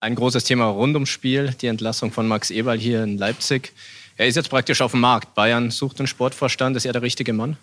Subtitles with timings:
[0.00, 3.72] Ein großes Thema rund ums Spiel, die Entlassung von Max Eberl hier in Leipzig.
[4.16, 5.34] Er ist jetzt praktisch auf dem Markt.
[5.34, 6.76] Bayern sucht einen Sportvorstand.
[6.76, 7.56] Ist er der richtige Mann?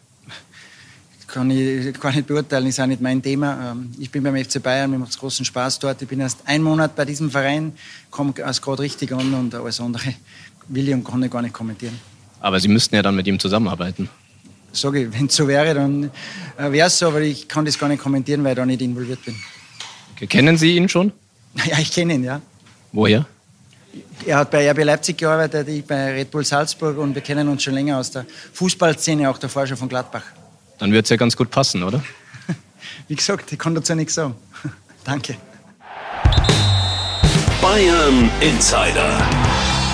[1.28, 3.72] Kann ich gar nicht beurteilen, ist auch nicht mein Thema.
[3.72, 6.02] Ähm, ich bin beim FC Bayern, mir macht es großen Spaß dort.
[6.02, 7.72] Ich bin erst einen Monat bei diesem Verein,
[8.12, 10.14] komme erst gerade richtig an und alles andere
[10.68, 11.98] will ich und kann ich gar nicht kommentieren.
[12.42, 14.10] Aber Sie müssten ja dann mit ihm zusammenarbeiten.
[14.74, 16.12] Sage ich, wenn es so wäre, dann
[16.58, 18.82] äh, wäre es so, aber ich kann das gar nicht kommentieren, weil ich da nicht
[18.82, 19.36] involviert bin.
[20.16, 20.28] Okay.
[20.28, 21.14] Kennen Sie ihn schon?
[21.66, 22.42] Ja, ich kenne ihn, ja.
[22.92, 23.26] Woher?
[24.26, 27.64] Er hat bei RB Leipzig gearbeitet, ich bei Red Bull Salzburg und wir kennen uns
[27.64, 30.24] schon länger aus der Fußballszene, auch davor schon von Gladbach.
[30.78, 32.04] Dann wird es ja ganz gut passen, oder?
[33.08, 34.36] Wie gesagt, ich kann dazu nichts sagen.
[35.04, 35.36] Danke.
[37.62, 39.18] Bayern Insider.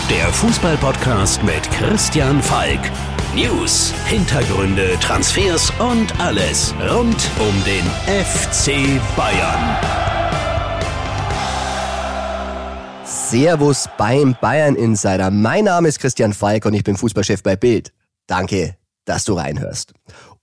[0.10, 2.80] Der Fußballpodcast mit Christian Falk.
[3.34, 10.01] News, Hintergründe, Transfers und alles rund um den FC Bayern.
[13.32, 15.32] Servus beim Bayern Insider.
[15.32, 17.94] Mein Name ist Christian Falk und ich bin Fußballchef bei Bild.
[18.28, 19.94] Danke, dass du reinhörst.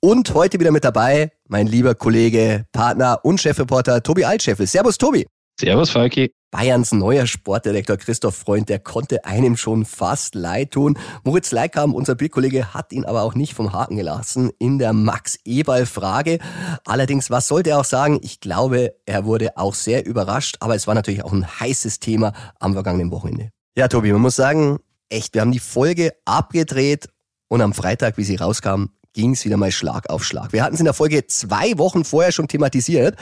[0.00, 4.66] Und heute wieder mit dabei mein lieber Kollege, Partner und Chefreporter Tobi Altscheffel.
[4.66, 5.26] Servus Tobi.
[5.60, 6.30] Servus Falki.
[6.50, 10.96] Bayerns neuer Sportdirektor Christoph Freund, der konnte einem schon fast leid tun.
[11.24, 16.38] Moritz Leikam, unser Bildkollege, hat ihn aber auch nicht vom Haken gelassen in der Max-Eberl-Frage.
[16.86, 18.20] Allerdings, was sollte er auch sagen?
[18.22, 22.32] Ich glaube, er wurde auch sehr überrascht, aber es war natürlich auch ein heißes Thema
[22.60, 23.50] am vergangenen Wochenende.
[23.76, 24.78] Ja, Tobi, man muss sagen,
[25.08, 27.08] echt, wir haben die Folge abgedreht
[27.48, 30.52] und am Freitag, wie sie rauskam, ging es wieder mal Schlag auf Schlag.
[30.52, 33.16] Wir hatten es in der Folge zwei Wochen vorher schon thematisiert.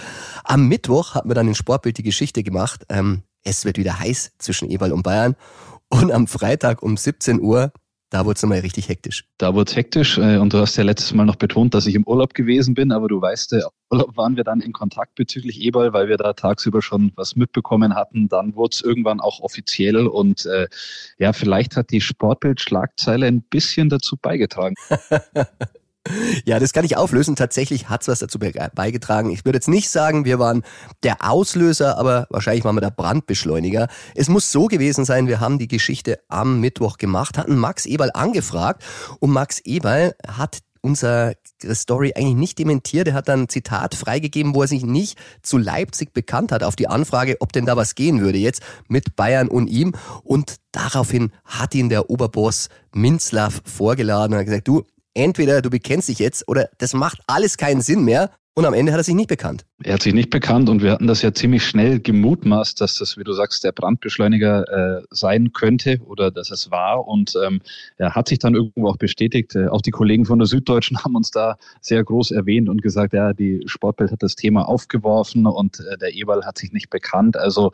[0.44, 2.84] Am Mittwoch hatten wir dann in Sportbild die Geschichte gemacht.
[2.90, 5.36] Ähm, es wird wieder heiß zwischen Eberl und Bayern.
[5.88, 7.72] Und am Freitag um 17 Uhr
[8.10, 9.24] da wurde es nochmal richtig hektisch.
[9.36, 11.96] Da wurde es hektisch äh, und du hast ja letztes Mal noch betont, dass ich
[11.96, 15.60] im Urlaub gewesen bin, aber du weißt, im Urlaub waren wir dann in Kontakt bezüglich
[15.60, 18.28] Eberl, weil wir da tagsüber schon was mitbekommen hatten.
[18.28, 20.68] Dann wurde es irgendwann auch offiziell und äh,
[21.18, 24.76] ja, vielleicht hat die Sportbild-Schlagzeile ein bisschen dazu beigetragen.
[26.44, 27.36] Ja, das kann ich auflösen.
[27.36, 29.30] Tatsächlich hat's was dazu beigetragen.
[29.30, 30.62] Ich würde jetzt nicht sagen, wir waren
[31.02, 33.88] der Auslöser, aber wahrscheinlich waren wir der Brandbeschleuniger.
[34.14, 38.10] Es muss so gewesen sein, wir haben die Geschichte am Mittwoch gemacht, hatten Max Eberl
[38.14, 38.82] angefragt
[39.20, 41.34] und Max Eberl hat unsere
[41.72, 43.08] Story eigentlich nicht dementiert.
[43.08, 46.76] Er hat dann ein Zitat freigegeben, wo er sich nicht zu Leipzig bekannt hat, auf
[46.76, 49.94] die Anfrage, ob denn da was gehen würde jetzt mit Bayern und ihm.
[50.22, 54.84] Und daraufhin hat ihn der Oberboss Minzlaff vorgeladen und hat gesagt, du,
[55.16, 58.30] entweder du bekennst dich jetzt oder das macht alles keinen Sinn mehr.
[58.54, 59.66] Und am Ende hat er sich nicht bekannt.
[59.82, 63.18] Er hat sich nicht bekannt und wir hatten das ja ziemlich schnell gemutmaßt, dass das,
[63.18, 67.06] wie du sagst, der Brandbeschleuniger äh, sein könnte oder dass es war.
[67.06, 67.60] Und ähm,
[67.98, 69.54] er hat sich dann irgendwo auch bestätigt.
[69.54, 73.12] Äh, auch die Kollegen von der Süddeutschen haben uns da sehr groß erwähnt und gesagt,
[73.12, 77.36] ja, die Sportbild hat das Thema aufgeworfen und äh, der Eberl hat sich nicht bekannt.
[77.36, 77.72] Also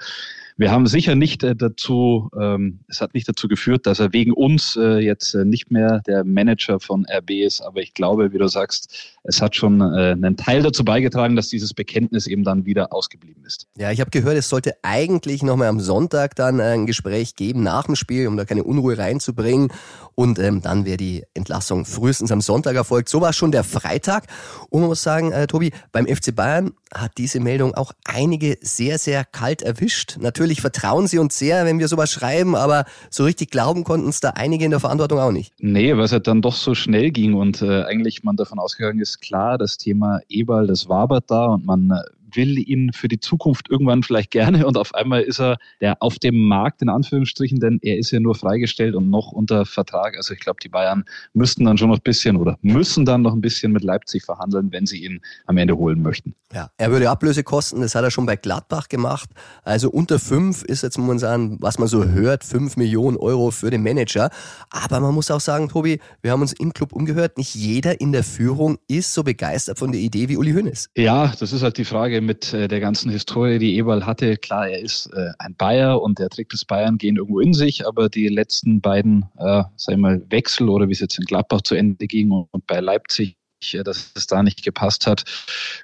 [0.56, 4.32] wir haben sicher nicht äh, dazu, ähm, es hat nicht dazu geführt, dass er wegen
[4.32, 8.38] uns äh, jetzt äh, nicht mehr der Manager von RB ist, aber ich glaube, wie
[8.38, 12.64] du sagst, es hat schon äh, einen Teil dazu beigetragen, dass dieses Bekenntnis eben dann
[12.66, 13.68] wieder ausgeblieben ist.
[13.76, 17.84] Ja, ich habe gehört, es sollte eigentlich nochmal am Sonntag dann ein Gespräch geben nach
[17.86, 19.72] dem Spiel, um da keine Unruhe reinzubringen.
[20.14, 23.08] Und ähm, dann wäre die Entlassung frühestens am Sonntag erfolgt.
[23.08, 24.26] So war schon der Freitag.
[24.70, 28.98] Und man muss sagen, äh, Tobi, beim FC Bayern hat diese Meldung auch einige sehr,
[28.98, 30.18] sehr kalt erwischt.
[30.20, 34.20] Natürlich vertrauen sie uns sehr, wenn wir sowas schreiben, aber so richtig glauben konnten es
[34.20, 35.54] da einige in der Verantwortung auch nicht.
[35.58, 39.00] Nee, weil es ja dann doch so schnell ging und äh, eigentlich man davon ausgegangen
[39.00, 42.00] ist, klar, das Thema Eberl, das wabert da und man äh,
[42.34, 46.18] will ihn für die Zukunft irgendwann vielleicht gerne und auf einmal ist er der auf
[46.18, 50.16] dem Markt in Anführungsstrichen, denn er ist ja nur freigestellt und noch unter Vertrag.
[50.16, 51.04] Also ich glaube, die Bayern
[51.34, 54.72] müssten dann schon noch ein bisschen oder müssen dann noch ein bisschen mit Leipzig verhandeln,
[54.72, 56.34] wenn sie ihn am Ende holen möchten.
[56.52, 59.30] Ja, er würde Ablöse kosten, das hat er schon bei Gladbach gemacht.
[59.62, 63.82] Also unter fünf ist jetzt momentan, was man so hört, fünf Millionen Euro für den
[63.82, 64.30] Manager.
[64.70, 68.12] Aber man muss auch sagen, Tobi, wir haben uns im Club umgehört, nicht jeder in
[68.12, 70.90] der Führung ist so begeistert von der Idee wie Uli Hoeneß.
[70.96, 74.36] Ja, das ist halt die Frage mit äh, der ganzen Historie, die Eberl hatte.
[74.36, 77.86] Klar, er ist äh, ein Bayer und der trägt das Bayern gehen irgendwo in sich,
[77.86, 81.62] aber die letzten beiden, äh, sag ich mal, Wechsel oder wie es jetzt in Gladbach
[81.62, 83.36] zu Ende ging und, und bei Leipzig
[83.72, 85.24] äh, dass es da nicht gepasst hat,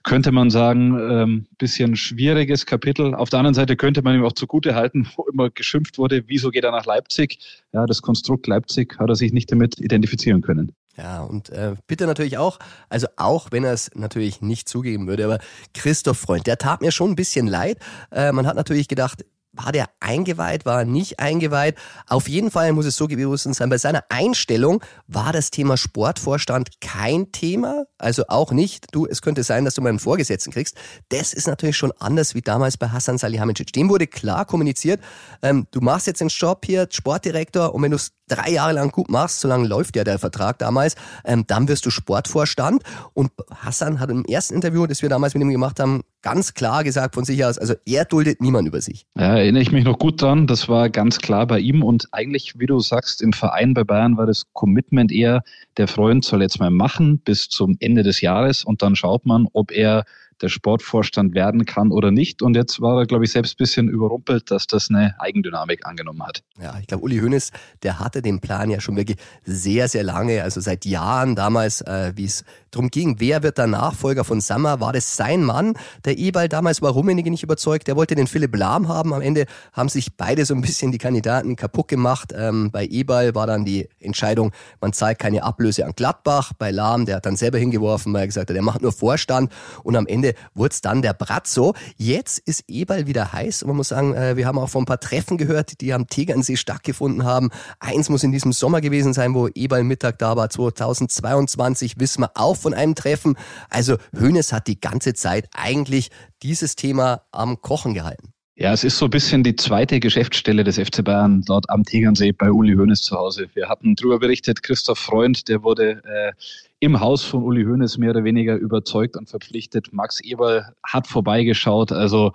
[0.02, 3.14] könnte man sagen, ähm, bisschen schwieriges Kapitel.
[3.14, 6.50] Auf der anderen Seite könnte man ihm auch zugute halten, wo immer geschimpft wurde, wieso
[6.50, 7.38] geht er nach Leipzig?
[7.72, 10.72] Ja, das Konstrukt Leipzig hat er sich nicht damit identifizieren können.
[10.98, 12.58] Ja, und äh, bitte natürlich auch,
[12.88, 15.38] also auch wenn er es natürlich nicht zugeben würde, aber
[15.72, 17.78] Christoph Freund, der tat mir schon ein bisschen leid.
[18.10, 19.24] Äh, man hat natürlich gedacht,
[19.58, 21.76] war der eingeweiht, war er nicht eingeweiht?
[22.06, 26.80] Auf jeden Fall muss es so gewesen sein, bei seiner Einstellung war das Thema Sportvorstand
[26.80, 30.76] kein Thema, also auch nicht, du, es könnte sein, dass du mal einen Vorgesetzten kriegst.
[31.08, 33.72] Das ist natürlich schon anders wie damals bei Hassan Salihamidzic.
[33.72, 35.00] Dem wurde klar kommuniziert,
[35.42, 38.90] ähm, du machst jetzt den Job hier, Sportdirektor, und wenn du es drei Jahre lang
[38.90, 40.94] gut machst, so lange läuft ja der Vertrag damals,
[41.24, 42.82] ähm, dann wirst du Sportvorstand.
[43.14, 46.84] Und Hassan hat im ersten Interview, das wir damals mit ihm gemacht haben, ganz klar
[46.84, 49.06] gesagt von sich aus, also er duldet niemand über sich.
[49.16, 50.46] Ja, erinnere ich mich noch gut dran.
[50.46, 51.82] Das war ganz klar bei ihm.
[51.82, 55.42] Und eigentlich, wie du sagst, im Verein bei Bayern war das Commitment eher,
[55.76, 59.46] der Freund soll jetzt mal machen bis zum Ende des Jahres und dann schaut man,
[59.52, 60.04] ob er
[60.42, 62.42] der Sportvorstand werden kann oder nicht.
[62.42, 66.22] Und jetzt war er, glaube ich, selbst ein bisschen überrumpelt, dass das eine Eigendynamik angenommen
[66.22, 66.42] hat.
[66.60, 67.50] Ja, ich glaube, Uli Hoeneß,
[67.82, 72.12] der hatte den Plan ja schon wirklich sehr, sehr lange, also seit Jahren damals, äh,
[72.16, 75.74] wie es darum ging, wer wird der Nachfolger von Sammer, war das sein Mann.
[76.04, 79.14] Der Ebal damals war Rummenigge nicht überzeugt, der wollte den Philipp Lahm haben.
[79.14, 82.32] Am Ende haben sich beide so ein bisschen die Kandidaten kaputt gemacht.
[82.36, 86.52] Ähm, bei Ebal war dann die Entscheidung, man zahlt keine Ablöse an Gladbach.
[86.58, 89.52] Bei Lahm, der hat dann selber hingeworfen, weil er gesagt hat, der macht nur Vorstand.
[89.82, 91.74] Und am Ende wurde es dann der Brazzo.
[91.96, 94.86] Jetzt ist Ebal wieder heiß und man muss sagen, äh, wir haben auch von ein
[94.86, 97.50] paar Treffen gehört, die am Tegernsee stattgefunden haben.
[97.80, 102.30] Eins muss in diesem Sommer gewesen sein, wo Ebal Mittag da war, 2022, wissen wir
[102.34, 103.36] auch von einem Treffen.
[103.68, 106.10] Also Hoeneß hat die ganze Zeit eigentlich
[106.42, 108.32] dieses Thema am Kochen gehalten.
[108.60, 112.32] Ja, es ist so ein bisschen die zweite Geschäftsstelle des FC Bayern dort am Tegernsee
[112.32, 113.48] bei Uli Hoeneß zu Hause.
[113.54, 116.32] Wir hatten darüber berichtet, Christoph Freund, der wurde äh,
[116.80, 119.92] im Haus von Uli Hoeneß mehr oder weniger überzeugt und verpflichtet.
[119.92, 121.92] Max Eberl hat vorbeigeschaut.
[121.92, 122.32] Also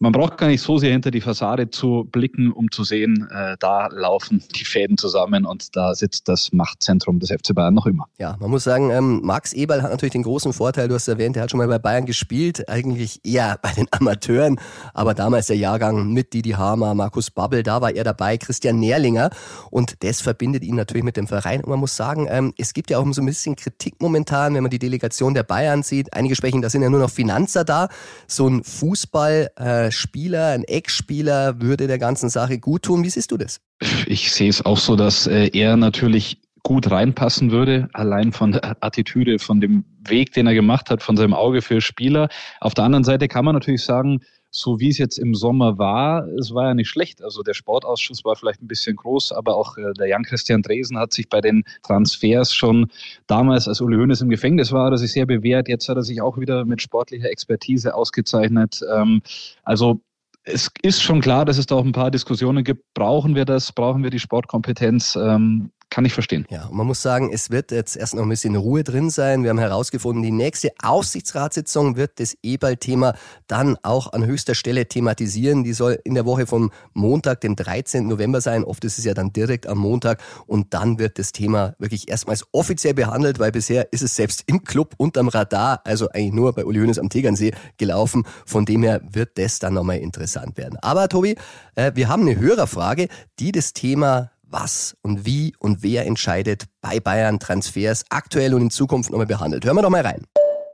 [0.00, 3.56] man braucht gar nicht so sehr hinter die Fassade zu blicken, um zu sehen, äh,
[3.60, 8.06] da laufen die Fäden zusammen und da sitzt das Machtzentrum des FC Bayern noch immer.
[8.18, 11.36] Ja, man muss sagen, ähm, Max Eberl hat natürlich den großen Vorteil, du hast erwähnt,
[11.36, 14.58] er hat schon mal bei Bayern gespielt, eigentlich eher bei den Amateuren,
[14.94, 19.28] aber damals der Jahrgang mit Didi Hamer, Markus Babbel, da war er dabei, Christian Nährlinger
[19.70, 21.62] und das verbindet ihn natürlich mit dem Verein.
[21.62, 24.62] Und man muss sagen, ähm, es gibt ja auch so ein bisschen Kritik momentan, wenn
[24.62, 27.88] man die Delegation der Bayern sieht, einige sprechen, da sind ja nur noch Finanzer da,
[28.26, 33.04] so ein Fußball äh, Spieler, ein Ex-Spieler würde der ganzen Sache gut tun.
[33.04, 33.60] Wie siehst du das?
[34.06, 38.76] Ich sehe es auch so, dass äh, er natürlich gut reinpassen würde, allein von der
[38.80, 42.28] Attitüde, von dem Weg, den er gemacht hat, von seinem Auge für Spieler.
[42.60, 46.26] Auf der anderen Seite kann man natürlich sagen, so wie es jetzt im Sommer war,
[46.38, 47.22] es war ja nicht schlecht.
[47.22, 51.12] Also der Sportausschuss war vielleicht ein bisschen groß, aber auch äh, der Jan-Christian Dresen hat
[51.12, 52.90] sich bei den Transfers schon
[53.26, 55.68] damals, als Uli Hoeneß im Gefängnis war, hat er sich sehr bewährt.
[55.68, 58.80] Jetzt hat er sich auch wieder mit sportlicher Expertise ausgezeichnet.
[58.92, 59.22] Ähm,
[59.62, 60.00] also
[60.42, 62.82] es ist schon klar, dass es da auch ein paar Diskussionen gibt.
[62.94, 63.72] Brauchen wir das?
[63.72, 65.16] Brauchen wir die Sportkompetenz?
[65.16, 66.46] Ähm, kann ich verstehen.
[66.50, 69.42] Ja, und man muss sagen, es wird jetzt erst noch ein bisschen Ruhe drin sein.
[69.42, 73.14] Wir haben herausgefunden, die nächste Aufsichtsratssitzung wird das E-Ball-Thema
[73.48, 75.64] dann auch an höchster Stelle thematisieren.
[75.64, 78.06] Die soll in der Woche vom Montag, dem 13.
[78.06, 78.62] November sein.
[78.62, 80.22] Oft ist es ja dann direkt am Montag.
[80.46, 84.62] Und dann wird das Thema wirklich erstmals offiziell behandelt, weil bisher ist es selbst im
[84.62, 88.24] Club unterm Radar, also eigentlich nur bei Uli Hoeneß am Tegernsee gelaufen.
[88.46, 90.78] Von dem her wird das dann nochmal interessant werden.
[90.82, 91.34] Aber Tobi,
[91.74, 93.08] äh, wir haben eine Hörerfrage,
[93.40, 98.70] die das Thema was und wie und wer entscheidet bei Bayern Transfers aktuell und in
[98.70, 99.64] Zukunft nochmal behandelt.
[99.64, 100.24] Hören wir doch mal rein.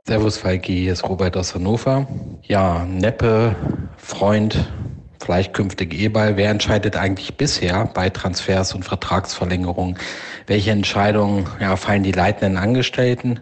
[0.07, 2.07] Servus Falki, hier ist Robert aus Hannover.
[2.43, 3.55] Ja, Neppe,
[3.97, 4.71] Freund,
[5.19, 6.37] vielleicht künftig Eberl.
[6.37, 9.97] Wer entscheidet eigentlich bisher bei Transfers und Vertragsverlängerungen?
[10.45, 13.41] Welche Entscheidungen ja, fallen die leitenden Angestellten?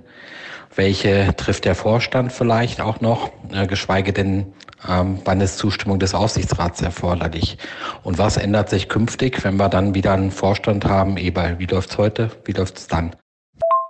[0.75, 3.31] Welche trifft der Vorstand vielleicht auch noch?
[3.53, 4.53] Äh, geschweige denn
[4.87, 7.57] ähm, wann ist Zustimmung des Aufsichtsrats erforderlich?
[8.03, 11.18] Und was ändert sich künftig, wenn wir dann wieder einen Vorstand haben?
[11.18, 12.31] Eberl, wie läuft's heute?
[12.45, 13.15] Wie läuft's dann?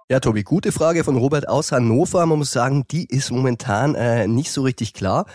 [0.10, 2.26] Ja, Tobi, gute Frage von Robert aus Hannover.
[2.26, 5.26] Man muss sagen, die ist momentan äh, nicht so richtig klar.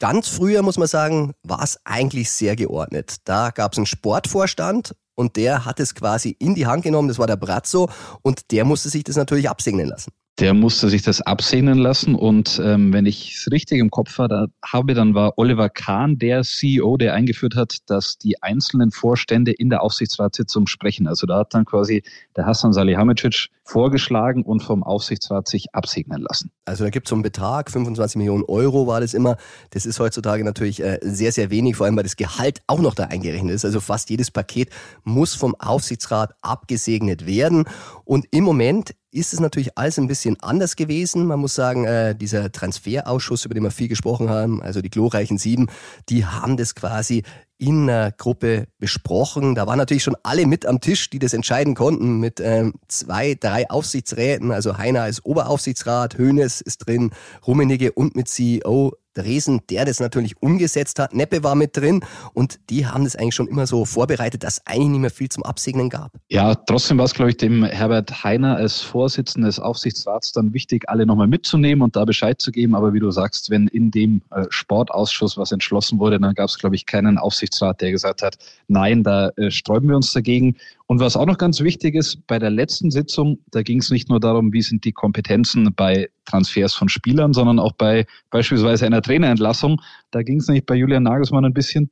[0.00, 3.16] Ganz früher, muss man sagen, war es eigentlich sehr geordnet.
[3.24, 7.18] Da gab es einen Sportvorstand und der hat es quasi in die Hand genommen, das
[7.18, 7.88] war der Brazzo
[8.22, 12.14] und der musste sich das natürlich absegnen lassen der musste sich das absehnen lassen.
[12.14, 16.96] Und ähm, wenn ich es richtig im Kopf habe, dann war Oliver Kahn der CEO,
[16.96, 21.08] der eingeführt hat, dass die einzelnen Vorstände in der Aufsichtsratssitzung sprechen.
[21.08, 22.04] Also da hat dann quasi
[22.36, 26.50] der Hassan Salihamidzic vorgeschlagen und vom Aufsichtsrat sich absegnen lassen.
[26.64, 29.36] Also da gibt es so einen Betrag, 25 Millionen Euro war das immer.
[29.70, 32.94] Das ist heutzutage natürlich äh, sehr, sehr wenig, vor allem weil das Gehalt auch noch
[32.94, 33.64] da eingerechnet ist.
[33.64, 34.70] Also fast jedes Paket
[35.02, 37.64] muss vom Aufsichtsrat abgesegnet werden.
[38.04, 41.26] Und im Moment ist es natürlich alles ein bisschen anders gewesen.
[41.26, 45.38] Man muss sagen, äh, dieser Transferausschuss, über den wir viel gesprochen haben, also die glorreichen
[45.38, 45.68] Sieben,
[46.08, 47.22] die haben das quasi
[47.58, 49.54] in der Gruppe besprochen.
[49.54, 53.34] Da waren natürlich schon alle mit am Tisch, die das entscheiden konnten, mit ähm, zwei,
[53.34, 54.52] drei Aufsichtsräten.
[54.52, 57.10] Also Heiner ist Oberaufsichtsrat, Hönes ist drin,
[57.46, 61.12] Rummenigge und mit CEO Dresen, der das natürlich umgesetzt hat.
[61.12, 64.88] Neppe war mit drin und die haben das eigentlich schon immer so vorbereitet, dass eigentlich
[64.88, 66.12] nicht mehr viel zum Absegnen gab.
[66.28, 70.88] Ja, trotzdem war es, glaube ich, dem Herbert Heiner als Vorsitzender des Aufsichtsrats dann wichtig,
[70.88, 72.74] alle nochmal mitzunehmen und da Bescheid zu geben.
[72.74, 76.58] Aber wie du sagst, wenn in dem äh, Sportausschuss was entschlossen wurde, dann gab es,
[76.58, 77.47] glaube ich, keinen Aufsichtsrat,
[77.80, 78.36] der gesagt hat,
[78.66, 80.56] nein, da äh, sträuben wir uns dagegen.
[80.86, 84.08] Und was auch noch ganz wichtig ist, bei der letzten Sitzung, da ging es nicht
[84.08, 89.02] nur darum, wie sind die Kompetenzen bei Transfers von Spielern, sondern auch bei beispielsweise einer
[89.02, 89.80] Trainerentlassung.
[90.10, 91.90] Da ging es nicht bei Julian Nagelsmann ein bisschen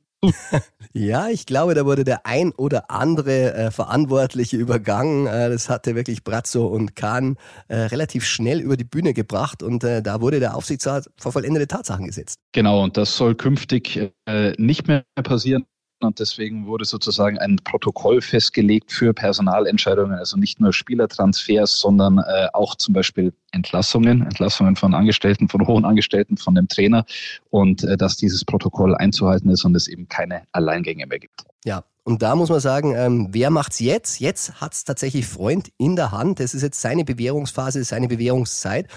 [0.93, 5.27] ja, ich glaube, da wurde der ein oder andere äh, Verantwortliche übergangen.
[5.27, 9.83] Äh, das hatte wirklich Brazzo und Kahn äh, relativ schnell über die Bühne gebracht und
[9.83, 12.39] äh, da wurde der Aufsichtsrat vor vollendete Tatsachen gesetzt.
[12.51, 15.65] Genau, und das soll künftig äh, nicht mehr passieren
[15.99, 22.47] und deswegen wurde sozusagen ein Protokoll festgelegt für Personalentscheidungen, also nicht nur Spielertransfers, sondern äh,
[22.53, 27.05] auch zum Beispiel Entlassungen, Entlassungen von Angestellten, von hohen Angestellten, von dem Trainer
[27.49, 31.45] und äh, dass dieses Protokoll einzuhalten ist und es eben keine Alleingänge mehr gibt.
[31.65, 34.19] Ja, und da muss man sagen, ähm, wer macht's jetzt?
[34.19, 36.39] Jetzt hat's tatsächlich Freund in der Hand.
[36.39, 38.87] Das ist jetzt seine Bewährungsphase, seine Bewährungszeit.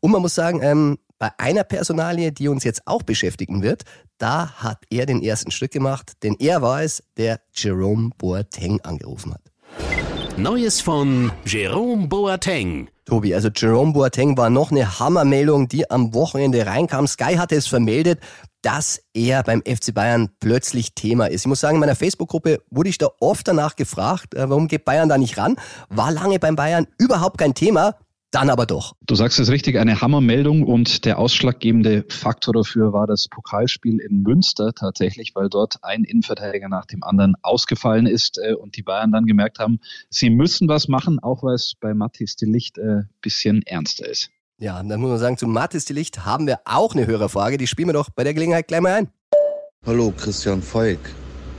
[0.00, 3.82] Und man muss sagen, ähm, bei einer Personalie, die uns jetzt auch beschäftigen wird,
[4.18, 9.34] da hat er den ersten Schritt gemacht, denn er war es, der Jerome Boateng angerufen
[9.34, 9.42] hat.
[10.36, 12.88] Neues von Jerome Boateng.
[13.04, 17.06] Tobi, also Jerome Boateng war noch eine Hammermeldung, die am Wochenende reinkam.
[17.08, 18.20] Sky hatte es vermeldet,
[18.62, 21.42] dass er beim FC Bayern plötzlich Thema ist.
[21.42, 24.84] Ich muss sagen, in meiner Facebook-Gruppe wurde ich da oft danach gefragt, äh, warum geht
[24.84, 25.56] Bayern da nicht ran?
[25.88, 27.96] War lange beim Bayern überhaupt kein Thema.
[28.30, 28.94] Dann aber doch.
[29.06, 34.20] Du sagst es richtig, eine Hammermeldung und der ausschlaggebende Faktor dafür war das Pokalspiel in
[34.20, 39.12] Münster tatsächlich, weil dort ein Innenverteidiger nach dem anderen ausgefallen ist äh, und die Bayern
[39.12, 39.80] dann gemerkt haben,
[40.10, 44.06] sie müssen was machen, auch weil es bei Mathis de Licht ein äh, bisschen ernster
[44.06, 44.28] ist.
[44.58, 47.66] Ja, dann muss man sagen, zu Mathis de Licht haben wir auch eine Hörerfrage, die
[47.66, 49.08] spielen wir doch bei der Gelegenheit gleich mal ein.
[49.86, 50.98] Hallo, Christian Feig.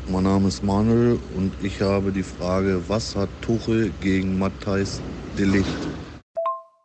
[0.07, 5.01] Mein Name ist Manuel und ich habe die Frage, was hat Tuchel gegen Mathis
[5.35, 5.98] de Licht?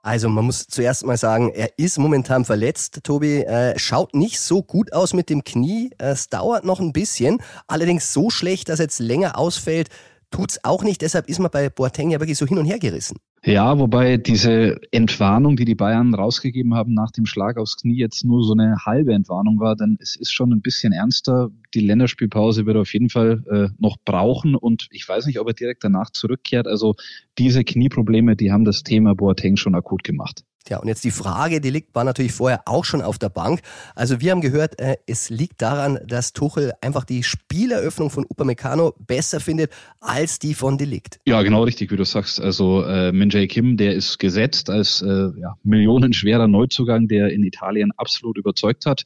[0.04, 3.00] Also man muss zuerst mal sagen, er ist momentan verletzt.
[3.04, 5.92] Tobi äh, schaut nicht so gut aus mit dem Knie.
[5.96, 7.38] Es dauert noch ein bisschen.
[7.68, 9.88] Allerdings so schlecht, dass er jetzt länger ausfällt,
[10.30, 11.00] tut's auch nicht.
[11.00, 13.16] Deshalb ist man bei Boateng ja wirklich so hin und her gerissen.
[13.46, 18.24] Ja, wobei diese Entwarnung, die die Bayern rausgegeben haben nach dem Schlag aufs Knie, jetzt
[18.24, 21.50] nur so eine halbe Entwarnung war, denn es ist schon ein bisschen ernster.
[21.74, 25.52] Die Länderspielpause wird auf jeden Fall äh, noch brauchen und ich weiß nicht, ob er
[25.52, 26.66] direkt danach zurückkehrt.
[26.66, 26.94] Also
[27.36, 30.42] diese Knieprobleme, die haben das Thema Boateng schon akut gemacht.
[30.68, 33.60] Ja, und jetzt die Frage, die liegt, war natürlich vorher auch schon auf der Bank.
[33.94, 38.94] Also wir haben gehört, äh, es liegt daran, dass Tuchel einfach die Spieleröffnung von Upamecano
[38.98, 41.20] besser findet als die von Delikt.
[41.26, 42.40] Ja, genau richtig, wie du sagst.
[42.40, 47.42] Also äh, Min Jae Kim, der ist gesetzt als äh, ja, millionenschwerer Neuzugang, der in
[47.44, 49.04] Italien absolut überzeugt hat.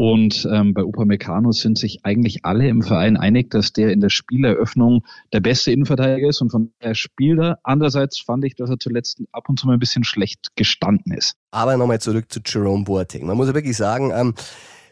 [0.00, 4.08] Und ähm, bei Upamecano sind sich eigentlich alle im Verein einig, dass der in der
[4.08, 5.04] Spieleröffnung
[5.34, 7.58] der beste Innenverteidiger ist und von der Spieler.
[7.64, 11.36] Andererseits fand ich, dass er zuletzt ab und zu mal ein bisschen schlecht gestanden ist.
[11.50, 13.26] Aber nochmal zurück zu Jerome Boateng.
[13.26, 14.32] Man muss ja wirklich sagen, ähm,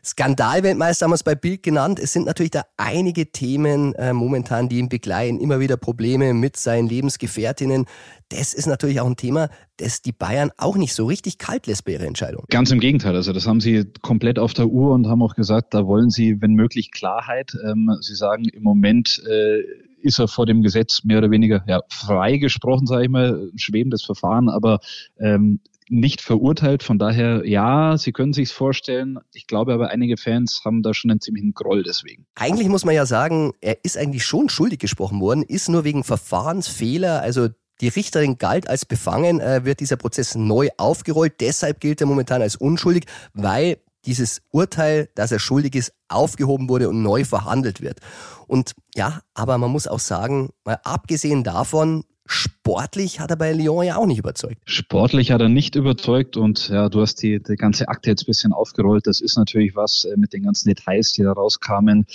[0.04, 1.98] Skandalweltmeister haben wir es bei Bild genannt.
[1.98, 5.40] Es sind natürlich da einige Themen äh, momentan, die ihn begleiten.
[5.40, 7.86] Immer wieder Probleme mit seinen Lebensgefährtinnen.
[8.28, 11.84] Das ist natürlich auch ein Thema, das die Bayern auch nicht so richtig kalt lässt
[11.84, 12.44] bei ihrer Entscheidung.
[12.50, 13.14] Ganz im Gegenteil.
[13.14, 16.40] Also das haben sie komplett auf der Uhr und haben auch gesagt, da wollen sie,
[16.40, 17.52] wenn möglich, Klarheit.
[17.64, 19.62] Ähm, sie sagen, im Moment äh,
[20.00, 24.04] ist er vor dem Gesetz mehr oder weniger ja, frei gesprochen, sage ich mal, schwebendes
[24.04, 24.80] Verfahren, aber
[25.18, 26.82] ähm, nicht verurteilt.
[26.82, 29.18] Von daher, ja, Sie können sich vorstellen.
[29.32, 32.26] Ich glaube aber, einige Fans haben da schon einen ziemlichen Groll deswegen.
[32.34, 36.04] Eigentlich muss man ja sagen, er ist eigentlich schon schuldig gesprochen worden, ist nur wegen
[36.04, 37.48] Verfahrensfehler, also
[37.80, 41.40] die Richterin galt als befangen, äh, wird dieser Prozess neu aufgerollt.
[41.40, 43.04] Deshalb gilt er momentan als unschuldig,
[43.34, 48.00] weil dieses Urteil, dass er schuldig ist, aufgehoben wurde und neu verhandelt wird.
[48.46, 53.84] Und ja, aber man muss auch sagen, mal abgesehen davon, sportlich hat er bei Lyon
[53.84, 54.58] ja auch nicht überzeugt.
[54.66, 58.26] Sportlich hat er nicht überzeugt und ja, du hast die, die ganze Akte jetzt ein
[58.26, 59.06] bisschen aufgerollt.
[59.06, 62.06] Das ist natürlich was äh, mit den ganzen Details, die da rauskamen.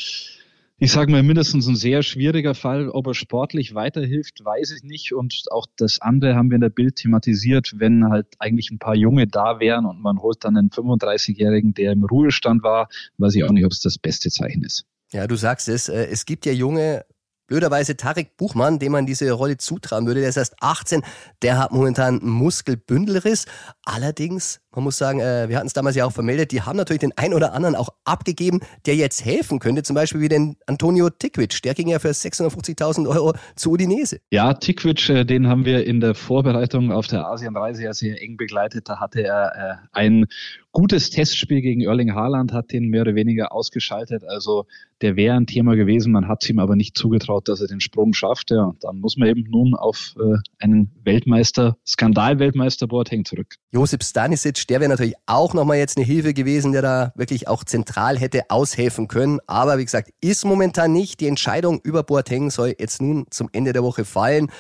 [0.78, 2.90] Ich sage mal, mindestens ein sehr schwieriger Fall.
[2.90, 5.14] Ob er sportlich weiterhilft, weiß ich nicht.
[5.14, 8.96] Und auch das andere haben wir in der Bild thematisiert, wenn halt eigentlich ein paar
[8.96, 13.44] Junge da wären und man holt dann einen 35-Jährigen, der im Ruhestand war, weiß ich
[13.44, 14.86] auch nicht, ob es das beste Zeichen ist.
[15.12, 15.90] Ja, du sagst es.
[15.90, 17.06] Äh, es gibt ja junge
[17.48, 21.04] Blöderweise Tarek Buchmann, dem man diese Rolle zutrauen würde, der ist erst 18,
[21.42, 23.46] der hat momentan Muskelbündelriss.
[23.84, 27.02] Allerdings Man muss sagen, äh, wir hatten es damals ja auch vermeldet, die haben natürlich
[27.02, 29.84] den ein oder anderen auch abgegeben, der jetzt helfen könnte.
[29.84, 31.62] Zum Beispiel wie den Antonio Tikvic.
[31.62, 34.20] Der ging ja für 650.000 Euro zu Udinese.
[34.32, 38.38] Ja, Tikvic, äh, den haben wir in der Vorbereitung auf der Asienreise ja sehr eng
[38.38, 38.90] begleitet.
[38.90, 40.26] Da hatte er äh, ein
[40.74, 44.24] gutes Testspiel gegen Erling Haaland, hat den mehr oder weniger ausgeschaltet.
[44.24, 44.66] Also
[45.02, 46.12] der wäre ein Thema gewesen.
[46.12, 48.52] Man hat ihm aber nicht zugetraut, dass er den Sprung schafft.
[48.52, 53.56] Ja, und dann muss man eben nun auf äh, einen Weltmeister, Skandal-Weltmeister Boateng zurück.
[53.72, 57.64] Josip Stanisic, der wäre natürlich auch nochmal jetzt eine Hilfe gewesen, der da wirklich auch
[57.64, 59.40] zentral hätte aushelfen können.
[59.48, 61.20] Aber wie gesagt, ist momentan nicht.
[61.20, 64.52] Die Entscheidung über Boateng soll jetzt nun zum Ende der Woche fallen.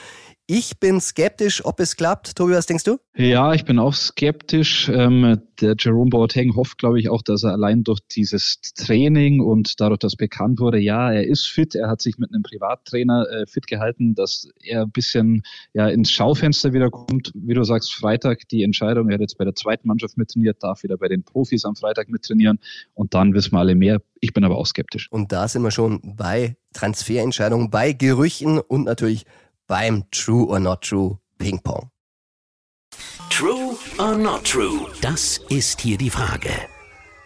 [0.45, 2.35] Ich bin skeptisch, ob es klappt.
[2.35, 2.97] Tobi, was denkst du?
[3.15, 4.89] Ja, ich bin auch skeptisch.
[4.89, 9.79] Ähm, der Jerome Boateng hofft, glaube ich, auch, dass er allein durch dieses Training und
[9.79, 13.45] dadurch, dass bekannt wurde, ja, er ist fit, er hat sich mit einem Privattrainer äh,
[13.45, 17.31] fit gehalten, dass er ein bisschen ja, ins Schaufenster wieder kommt.
[17.35, 20.83] Wie du sagst, Freitag die Entscheidung, er hat jetzt bei der zweiten Mannschaft mittrainiert, darf
[20.83, 22.59] wieder bei den Profis am Freitag mittrainieren
[22.95, 24.01] und dann wissen wir alle mehr.
[24.19, 25.09] Ich bin aber auch skeptisch.
[25.09, 29.25] Und da sind wir schon bei Transferentscheidungen, bei Gerüchen und natürlich
[29.67, 31.89] beim True or Not True Ping Pong.
[33.29, 34.87] True or not true?
[35.01, 36.49] Das ist hier die Frage.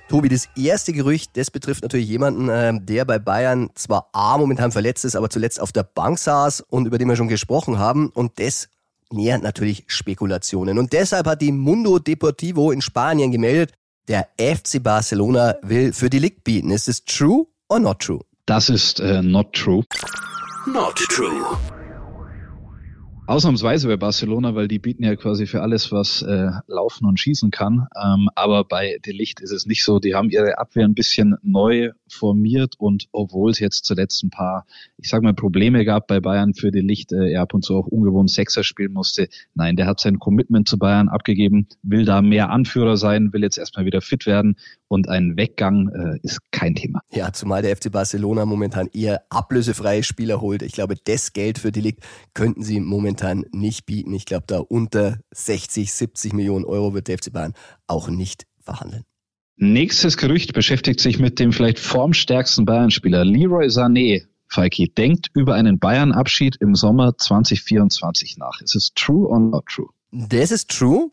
[0.08, 4.72] Tobi, das erste Gerücht, das betrifft natürlich jemanden, äh, der bei Bayern zwar A momentan
[4.72, 8.08] verletzt ist, aber zuletzt auf der Bank saß und über den wir schon gesprochen haben.
[8.10, 8.70] Und das
[9.12, 10.80] nähert natürlich Spekulationen.
[10.80, 13.74] Und deshalb hat die Mundo Deportivo in Spanien gemeldet,
[14.08, 16.72] der FC Barcelona will für die Ligue bieten.
[16.72, 18.22] Ist es true or not true?
[18.46, 19.84] Das ist äh, not true.
[20.66, 21.58] Not true.
[23.28, 27.52] Ausnahmsweise bei Barcelona, weil die bieten ja quasi für alles, was äh, laufen und schießen
[27.52, 27.86] kann.
[28.02, 30.00] Ähm, aber bei Delicht ist es nicht so.
[30.00, 34.66] Die haben ihre Abwehr ein bisschen neu formiert und obwohl es jetzt zuletzt ein paar,
[34.98, 37.88] ich sag mal, Probleme gab bei Bayern für Delicht, äh, er ab und zu auch
[37.88, 39.28] ungewohnt Sechser spielen musste.
[39.56, 43.58] Nein, der hat sein Commitment zu Bayern abgegeben, will da mehr Anführer sein, will jetzt
[43.58, 44.56] erstmal wieder fit werden
[44.88, 47.02] und ein Weggang äh, ist kein Thema.
[47.12, 50.62] Ja, zumal der FC Barcelona momentan eher ablösefreie Spieler holt.
[50.62, 52.04] Ich glaube, das Geld für Delikt
[52.34, 54.14] könnten sie momentan momentan nicht bieten.
[54.14, 57.54] Ich glaube, da unter 60, 70 Millionen Euro wird der FC Bayern
[57.88, 59.04] auch nicht verhandeln.
[59.56, 63.26] Nächstes Gerücht beschäftigt sich mit dem vielleicht formstärksten Bayern-Spieler.
[63.26, 68.62] Leroy Sané, Falki, denkt über einen Bayern-Abschied im Sommer 2024 nach.
[68.62, 69.90] Ist es true or not true?
[70.12, 71.10] Das ist true.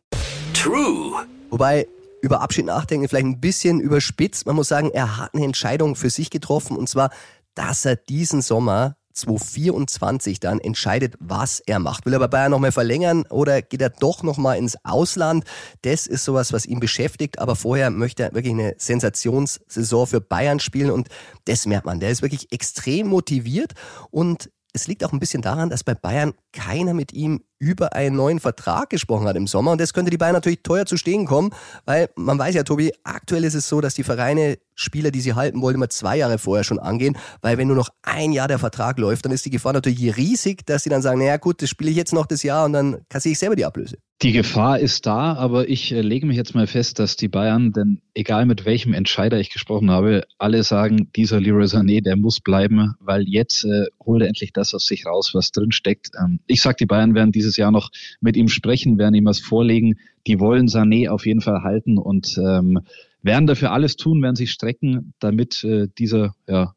[0.53, 1.25] True.
[1.51, 1.87] Wobei
[2.25, 4.47] über Abschied nachdenken vielleicht ein bisschen überspitzt.
[4.47, 7.11] Man muss sagen, er hat eine Entscheidung für sich getroffen und zwar,
[7.55, 12.05] dass er diesen Sommer 2024 dann entscheidet, was er macht.
[12.05, 15.45] Will er bei Bayern nochmal verlängern oder geht er doch nochmal ins Ausland?
[15.83, 17.39] Das ist sowas, was ihn beschäftigt.
[17.39, 21.09] Aber vorher möchte er wirklich eine Sensationssaison für Bayern spielen und
[21.45, 22.01] das merkt man.
[22.01, 23.75] Der ist wirklich extrem motiviert
[24.11, 28.15] und es liegt auch ein bisschen daran, dass bei Bayern keiner mit ihm über einen
[28.15, 29.73] neuen Vertrag gesprochen hat im Sommer.
[29.73, 31.51] Und das könnte die Bayern natürlich teuer zu stehen kommen,
[31.87, 35.33] weil man weiß ja, Tobi, aktuell ist es so, dass die Vereine Spieler, die sie
[35.35, 38.59] halten wollen, immer zwei Jahre vorher schon angehen, weil wenn nur noch ein Jahr der
[38.59, 41.71] Vertrag läuft, dann ist die Gefahr natürlich riesig, dass sie dann sagen, naja gut, das
[41.71, 43.97] spiele ich jetzt noch das Jahr und dann kassiere ich selber die Ablöse.
[44.23, 47.73] Die Gefahr ist da, aber ich äh, lege mich jetzt mal fest, dass die Bayern,
[47.73, 52.41] denn egal mit welchem Entscheider ich gesprochen habe, alle sagen, dieser Leroy Sané, der muss
[52.41, 56.11] bleiben, weil jetzt äh, holt er endlich das aus sich raus, was drin steckt.
[56.19, 59.41] Ähm, ich sag, die Bayern werden dieses Jahr noch mit ihm sprechen, werden ihm was
[59.41, 59.99] vorlegen.
[60.27, 62.81] Die wollen Sané auf jeden Fall halten und ähm,
[63.21, 66.75] werden dafür alles tun, werden sich strecken, damit äh, dieser ja,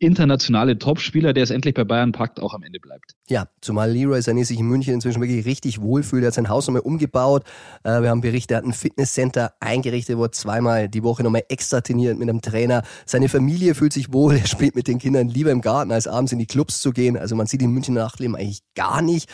[0.00, 3.14] internationale Topspieler, der es endlich bei Bayern packt, auch am Ende bleibt.
[3.28, 6.24] Ja, zumal Leroy Sané sich in München inzwischen wirklich richtig wohlfühlt.
[6.24, 7.44] Er hat sein Haus nochmal umgebaut.
[7.84, 11.44] Äh, wir haben berichtet, er hat ein Fitnesscenter eingerichtet, wo er zweimal die Woche nochmal
[11.50, 12.82] extra trainiert mit einem Trainer.
[13.04, 14.36] Seine Familie fühlt sich wohl.
[14.36, 17.18] Er spielt mit den Kindern lieber im Garten, als abends in die Clubs zu gehen.
[17.18, 19.28] Also man sieht in München Nachtleben eigentlich gar nicht.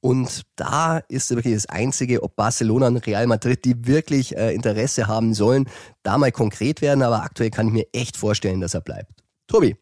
[0.00, 5.08] Und da ist wirklich das Einzige, ob Barcelona und Real Madrid, die wirklich äh, Interesse
[5.08, 5.68] haben sollen,
[6.04, 7.02] da mal konkret werden.
[7.02, 9.10] Aber aktuell kann ich mir echt vorstellen, dass er bleibt.
[9.48, 9.76] Tobi,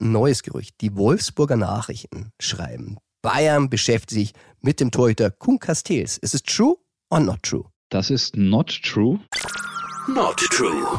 [0.00, 0.80] neues Gerücht.
[0.80, 6.16] Die Wolfsburger Nachrichten schreiben, Bayern beschäftigt sich mit dem Torhüter Kuhn Castells.
[6.18, 6.76] Ist es true
[7.10, 7.64] or not true?
[7.90, 9.20] Das ist not true.
[10.08, 10.98] Not true.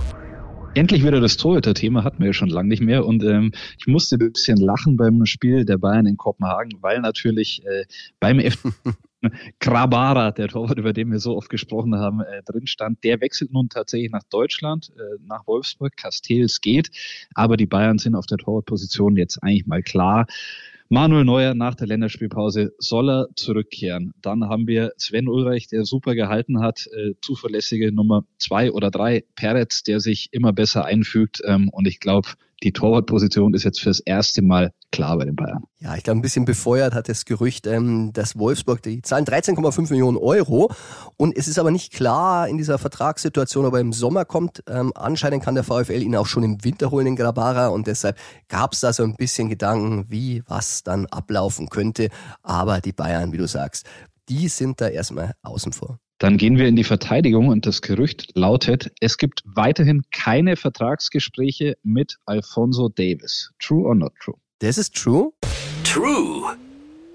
[0.74, 3.06] Endlich wieder das Torhüter-Thema, hatten wir ja schon lange nicht mehr.
[3.06, 7.66] Und ähm, ich musste ein bisschen lachen beim Spiel der Bayern in Kopenhagen, weil natürlich
[7.66, 7.86] äh,
[8.20, 8.64] beim F
[9.60, 13.04] Krabara, der Torwart, über den wir so oft gesprochen haben, äh, drin stand.
[13.04, 15.96] Der wechselt nun tatsächlich nach Deutschland, äh, nach Wolfsburg.
[15.96, 16.90] Castells geht,
[17.34, 20.26] aber die Bayern sind auf der Torwartposition jetzt eigentlich mal klar.
[20.94, 24.14] Manuel Neuer nach der Länderspielpause soll er zurückkehren.
[24.22, 29.24] Dann haben wir Sven Ulreich, der super gehalten hat, äh, zuverlässige Nummer zwei oder drei,
[29.36, 31.42] Peretz, der sich immer besser einfügt.
[31.46, 32.28] Ähm, und ich glaube,
[32.62, 35.64] die Torwartposition ist jetzt fürs erste Mal klar bei den Bayern.
[35.80, 39.90] Ja, ich glaube, ein bisschen befeuert hat das Gerücht, ähm, dass Wolfsburg, die zahlen 13,5
[39.90, 40.72] Millionen Euro.
[41.18, 44.64] Und es ist aber nicht klar in dieser Vertragssituation, ob er im Sommer kommt.
[44.68, 47.68] Ähm, anscheinend kann der VfL ihn auch schon im Winter holen, den Grabara.
[47.68, 52.10] Und deshalb gab es da so ein bisschen Gedanken, wie was dann ablaufen könnte.
[52.44, 53.86] Aber die Bayern, wie du sagst,
[54.30, 56.00] die sind da erstmal außen vor.
[56.22, 61.78] Dann gehen wir in die Verteidigung und das Gerücht lautet, es gibt weiterhin keine Vertragsgespräche
[61.82, 63.50] mit Alfonso Davis.
[63.58, 64.38] True or not true?
[64.62, 65.32] Das ist true.
[65.84, 66.56] True.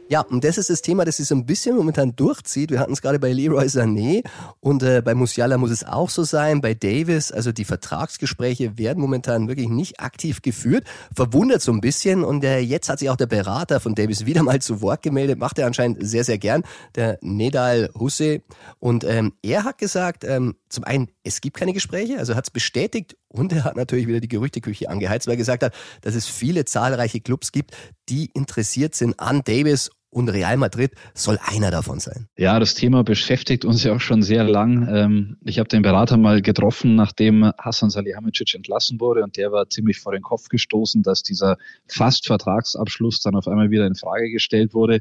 [0.08, 2.72] Ja, und das ist das Thema, das sich so ein bisschen momentan durchzieht.
[2.72, 4.24] Wir hatten es gerade bei Leroy Sané
[4.58, 7.30] und äh, bei Musiala muss es auch so sein, bei Davis.
[7.30, 10.84] Also die Vertragsgespräche werden momentan wirklich nicht aktiv geführt.
[11.14, 14.42] Verwundert so ein bisschen und äh, jetzt hat sich auch der Berater von Davis wieder
[14.42, 15.38] mal zu Wort gemeldet.
[15.38, 16.64] Macht er anscheinend sehr, sehr gern,
[16.96, 18.42] der Nedal Husse.
[18.80, 22.50] Und ähm, er hat gesagt, ähm, zum einen, es gibt keine Gespräche, also hat es
[22.50, 26.26] bestätigt und er hat natürlich wieder die Gerüchteküche angeheizt, weil er gesagt hat, dass es
[26.26, 27.76] viele zahlreiche Clubs gibt,
[28.08, 32.28] die interessiert sind an Davis und Real Madrid soll einer davon sein.
[32.36, 34.88] Ja, das Thema beschäftigt uns ja auch schon sehr lang.
[34.90, 39.68] Ähm, ich habe den Berater mal getroffen, nachdem Hassan Salihamidzic entlassen wurde und der war
[39.68, 44.30] ziemlich vor den Kopf gestoßen, dass dieser fast Vertragsabschluss dann auf einmal wieder in Frage
[44.30, 45.00] gestellt wurde.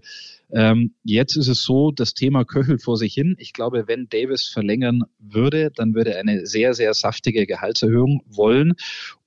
[0.52, 3.36] Ähm, jetzt ist es so, das Thema köchelt vor sich hin.
[3.39, 8.74] Ich glaube, wenn Davis verlängern würde, dann würde er eine sehr, sehr saftige Gehaltserhöhung wollen.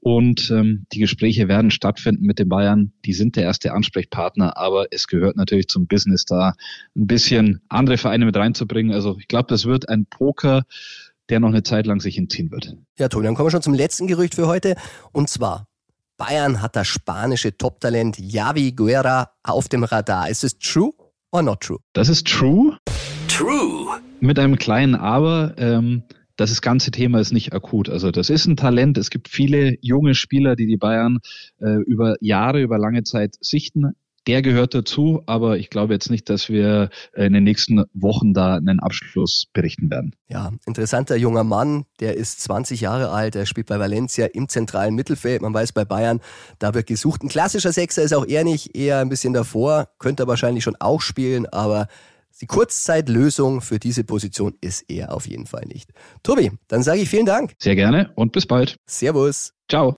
[0.00, 2.92] Und ähm, die Gespräche werden stattfinden mit den Bayern.
[3.04, 6.54] Die sind der erste Ansprechpartner, aber es gehört natürlich zum Business da,
[6.96, 8.92] ein bisschen andere Vereine mit reinzubringen.
[8.92, 10.64] Also ich glaube, das wird ein Poker,
[11.28, 12.76] der noch eine Zeit lang sich entziehen wird.
[12.98, 14.76] Ja, Tobi, dann kommen wir schon zum letzten Gerücht für heute.
[15.12, 15.66] Und zwar,
[16.16, 20.28] Bayern hat das spanische Toptalent Javi Guerra auf dem Radar.
[20.28, 20.92] Ist es true
[21.32, 21.78] or not true?
[21.92, 22.76] Das ist true.
[23.28, 24.00] True.
[24.20, 25.54] Mit einem kleinen Aber.
[25.58, 26.02] Ähm,
[26.38, 27.88] das ganze Thema ist nicht akut.
[27.88, 28.96] Also das ist ein Talent.
[28.96, 31.18] Es gibt viele junge Spieler, die die Bayern
[31.61, 33.92] äh, über Jahre, über lange Zeit sichten.
[34.29, 38.57] Der gehört dazu, aber ich glaube jetzt nicht, dass wir in den nächsten Wochen da
[38.57, 40.14] einen Abschluss berichten werden.
[40.29, 44.94] Ja, interessanter junger Mann, der ist 20 Jahre alt, er spielt bei Valencia im zentralen
[44.94, 45.40] Mittelfeld.
[45.40, 46.20] Man weiß bei Bayern,
[46.59, 47.22] da wird gesucht.
[47.22, 50.77] Ein klassischer Sechser ist auch er nicht, eher ein bisschen davor, könnte er wahrscheinlich schon
[50.79, 51.88] auch spielen, aber
[52.40, 55.90] die Kurzzeitlösung für diese Position ist er auf jeden Fall nicht.
[56.22, 57.55] Tobi, dann sage ich vielen Dank.
[57.59, 58.77] Sehr gerne und bis bald.
[58.87, 59.53] Servus.
[59.68, 59.96] Ciao.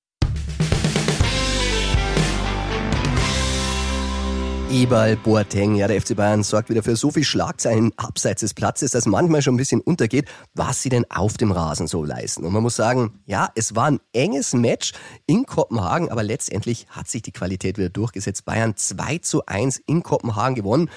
[4.73, 8.93] Eberl Boateng, ja, der FC Bayern sorgt wieder für so viel Schlagzeilen abseits des Platzes,
[8.93, 12.45] dass manchmal schon ein bisschen untergeht, was sie denn auf dem Rasen so leisten.
[12.45, 14.93] Und man muss sagen, ja, es war ein enges Match
[15.27, 18.45] in Kopenhagen, aber letztendlich hat sich die Qualität wieder durchgesetzt.
[18.45, 20.89] Bayern 2 zu 1 in Kopenhagen gewonnen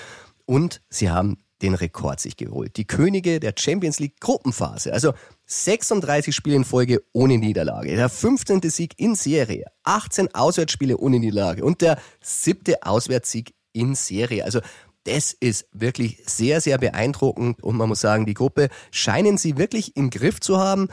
[0.45, 2.75] und sie haben den Rekord sich geholt.
[2.75, 4.91] Die Könige der Champions League Gruppenphase.
[4.91, 5.13] Also
[5.45, 7.95] 36 Spiele in Folge ohne Niederlage.
[7.95, 8.61] Der 15.
[8.69, 9.65] Sieg in Serie.
[9.83, 11.63] 18 Auswärtsspiele ohne Niederlage.
[11.63, 14.43] Und der siebte Auswärtssieg in Serie.
[14.43, 14.59] Also
[15.05, 19.95] das ist wirklich sehr, sehr beeindruckend und man muss sagen, die Gruppe scheinen sie wirklich
[19.97, 20.87] im Griff zu haben.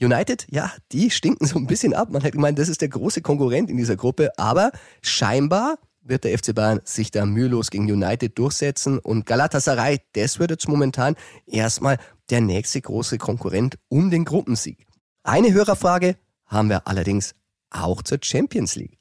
[0.00, 2.10] United, ja, die stinken so ein bisschen ab.
[2.10, 4.70] Man hat gemeint, das ist der große Konkurrent in dieser Gruppe, aber
[5.02, 10.50] scheinbar wird der FC Bayern sich da mühelos gegen United durchsetzen und Galatasaray, das wird
[10.50, 11.98] jetzt momentan erstmal
[12.30, 14.86] der nächste große Konkurrent um den Gruppensieg.
[15.22, 17.34] Eine Hörerfrage haben wir allerdings
[17.70, 18.98] auch zur Champions League.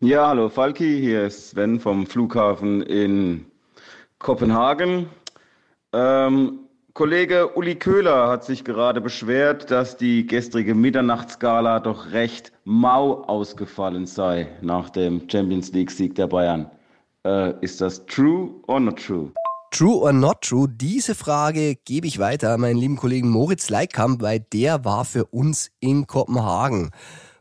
[0.00, 3.46] Ja, hallo Falki, hier ist Sven vom Flughafen in
[4.18, 5.08] Kopenhagen.
[5.92, 6.65] Ähm,
[6.96, 14.06] Kollege Uli Köhler hat sich gerade beschwert, dass die gestrige Mitternachtsgala doch recht mau ausgefallen
[14.06, 16.70] sei nach dem Champions League-Sieg der Bayern.
[17.22, 19.30] Äh, ist das true or not true?
[19.72, 20.68] True or not true?
[20.70, 25.26] Diese Frage gebe ich weiter an meinen lieben Kollegen Moritz Leikamp, weil der war für
[25.26, 26.92] uns in Kopenhagen.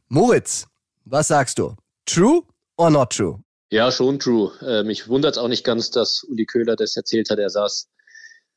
[0.10, 0.68] Moritz,
[1.06, 1.76] was sagst du?
[2.06, 2.42] True
[2.76, 3.40] or not true?
[3.72, 4.52] Ja, schon true.
[4.60, 7.40] Äh, mich wundert es auch nicht ganz, dass Uli Köhler das erzählt hat.
[7.40, 7.88] Er saß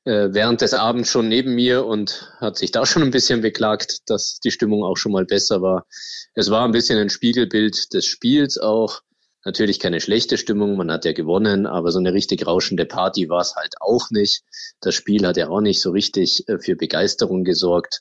[0.09, 4.09] äh, während des Abends schon neben mir und hat sich da schon ein bisschen beklagt,
[4.09, 5.87] dass die Stimmung auch schon mal besser war.
[6.35, 9.03] Es war ein bisschen ein Spiegelbild des Spiels auch.
[9.45, 13.41] Natürlich keine schlechte Stimmung, man hat ja gewonnen, aber so eine richtig rauschende Party war
[13.41, 14.43] es halt auch nicht.
[14.81, 18.01] Das Spiel hat ja auch nicht so richtig äh, für Begeisterung gesorgt,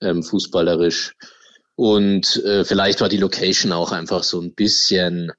[0.00, 1.14] ähm, fußballerisch.
[1.74, 5.32] Und äh, vielleicht war die Location auch einfach so ein bisschen,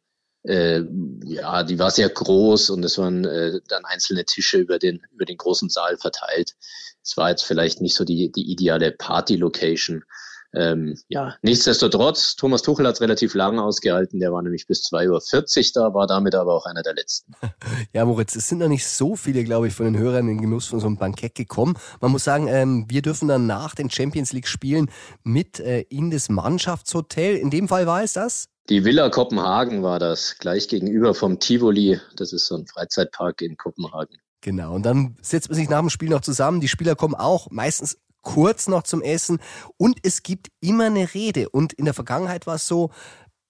[0.44, 0.82] äh,
[1.26, 5.26] ja, die war sehr groß und es waren äh, dann einzelne Tische über den, über
[5.26, 6.56] den großen Saal verteilt.
[7.04, 10.04] Es war jetzt vielleicht nicht so die, die ideale Party-Location.
[10.52, 14.20] Ähm, ja, nichtsdestotrotz, Thomas Tuchel hat es relativ lang ausgehalten.
[14.20, 17.34] Der war nämlich bis 2.40 Uhr da, war damit aber auch einer der letzten.
[17.94, 20.42] Ja, Moritz, es sind noch nicht so viele, glaube ich, von den Hörern in den
[20.42, 21.78] Genuss von so einem Bankett gekommen.
[22.02, 24.90] Man muss sagen, ähm, wir dürfen dann nach den Champions League Spielen
[25.24, 27.36] mit äh, in das Mannschaftshotel.
[27.36, 28.50] In dem Fall war es das?
[28.70, 32.00] Die Villa Kopenhagen war das, gleich gegenüber vom Tivoli.
[32.16, 34.18] Das ist so ein Freizeitpark in Kopenhagen.
[34.42, 36.62] Genau, und dann setzt man sich nach dem Spiel noch zusammen.
[36.62, 39.40] Die Spieler kommen auch meistens kurz noch zum Essen
[39.78, 41.50] und es gibt immer eine Rede.
[41.50, 42.92] Und in der Vergangenheit war es so,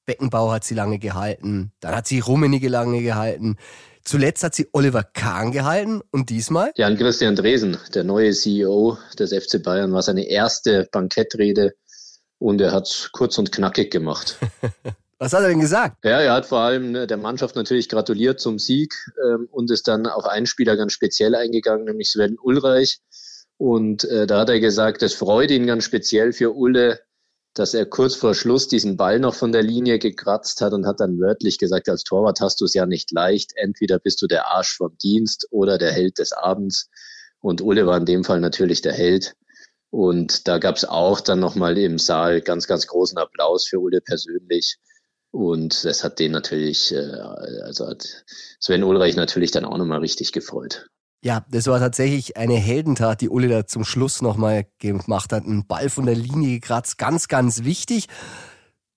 [0.06, 3.58] Beckenbauer hat sie lange gehalten, dann hat sie Rummenigge lange gehalten.
[4.06, 6.72] Zuletzt hat sie Oliver Kahn gehalten und diesmal?
[6.78, 11.74] Jan Christian Dresen, der neue CEO des FC Bayern, war seine erste Bankettrede
[12.38, 14.38] und er hat kurz und knackig gemacht.
[15.20, 15.98] Was hat er denn gesagt?
[16.06, 19.90] Ja, er hat vor allem ne, der Mannschaft natürlich gratuliert zum Sieg ähm, und ist
[19.90, 23.00] dann auf einen Spieler ganz speziell eingegangen, nämlich Sven Ulreich.
[23.58, 27.02] Und äh, da hat er gesagt, es freut ihn ganz speziell für Ulle,
[27.54, 31.02] dass er kurz vor Schluss diesen Ball noch von der Linie gekratzt hat und hat
[31.02, 33.52] dann wörtlich gesagt, als Torwart hast du es ja nicht leicht.
[33.56, 36.90] Entweder bist du der Arsch vom Dienst oder der Held des Abends.
[37.42, 39.36] Und Ulle war in dem Fall natürlich der Held.
[39.90, 44.00] Und da gab es auch dann nochmal im Saal ganz, ganz großen Applaus für Ulle
[44.00, 44.78] persönlich.
[45.32, 46.98] Und das hat den natürlich, äh,
[47.64, 48.24] also hat
[48.60, 50.88] Sven Ulreich natürlich dann auch nochmal richtig gefreut.
[51.22, 55.46] Ja, das war tatsächlich eine Heldentat, die Ulle da zum Schluss nochmal gemacht hat.
[55.46, 58.08] Ein Ball von der Linie gekratzt, ganz, ganz wichtig.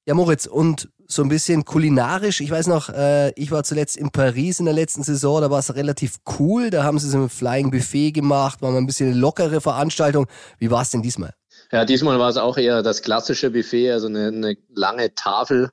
[0.06, 2.40] Ja, Moritz, und so ein bisschen kulinarisch.
[2.40, 5.58] Ich weiß noch, äh, ich war zuletzt in Paris in der letzten Saison, da war
[5.58, 6.70] es relativ cool.
[6.70, 10.26] Da haben sie so ein Flying Buffet gemacht, war mal ein bisschen eine lockere Veranstaltung.
[10.58, 11.34] Wie war es denn diesmal?
[11.70, 15.70] Ja, diesmal war es auch eher das klassische Buffet, also eine, eine lange Tafel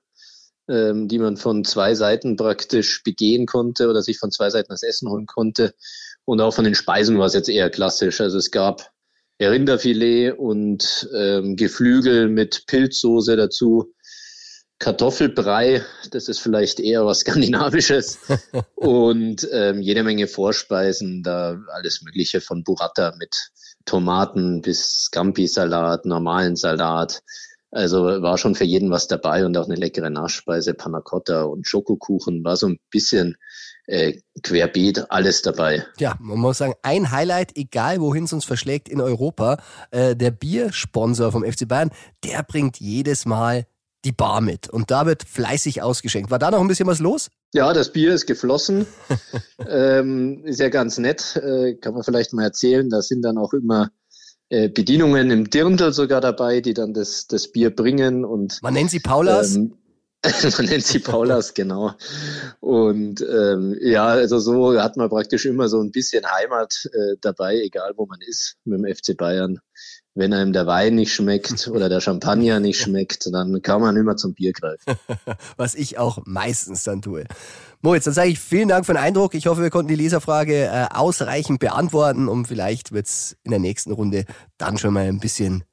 [0.70, 4.84] ähm, die man von zwei Seiten praktisch begehen konnte oder sich von zwei Seiten das
[4.84, 5.74] Essen holen konnte.
[6.26, 8.22] Und auch von den Speisen war es jetzt eher klassisch.
[8.22, 8.92] Also es gab
[9.42, 13.94] Rinderfilet und ähm, Geflügel mit Pilzsoße dazu.
[14.80, 18.20] Kartoffelbrei, das ist vielleicht eher was Skandinavisches.
[18.76, 23.36] und ähm, jede Menge Vorspeisen, da alles Mögliche von Burrata mit
[23.86, 27.22] Tomaten bis Scampi-Salat, normalen Salat,
[27.72, 31.68] also war schon für jeden was dabei und auch eine leckere Nachspeise, Panna Cotta und
[31.68, 33.38] Schokokuchen, war so ein bisschen
[33.86, 35.86] äh, querbeet alles dabei.
[35.98, 39.58] Ja, man muss sagen, ein Highlight, egal wohin es uns verschlägt in Europa,
[39.92, 41.92] äh, der Biersponsor vom FC Bayern,
[42.24, 43.66] der bringt jedes Mal
[44.06, 46.32] die Bar mit und da wird fleißig ausgeschenkt.
[46.32, 47.30] War da noch ein bisschen was los?
[47.54, 48.86] Ja, das Bier ist geflossen.
[49.68, 52.90] ähm, ist ja ganz nett, äh, kann man vielleicht mal erzählen.
[52.90, 53.90] Da sind dann auch immer
[54.50, 59.00] Bedienungen im Dirndl sogar dabei, die dann das, das Bier bringen und man nennt sie
[59.00, 59.56] Paulas.
[59.56, 59.74] Ähm,
[60.58, 61.94] man nennt sie Paulas, genau.
[62.60, 67.56] Und ähm, ja, also so hat man praktisch immer so ein bisschen Heimat äh, dabei,
[67.62, 69.60] egal wo man ist mit dem FC Bayern.
[70.16, 74.18] Wenn einem der Wein nicht schmeckt oder der Champagner nicht schmeckt, dann kann man immer
[74.18, 75.00] zum Bier greifen.
[75.58, 77.24] Was ich auch meistens dann tue.
[77.82, 79.36] Moritz, dann sage ich vielen Dank für den Eindruck.
[79.36, 83.62] Ich hoffe, wir konnten die Leserfrage äh, ausreichend beantworten und vielleicht wird es in der
[83.62, 84.26] nächsten Runde
[84.58, 85.64] dann schon mal ein bisschen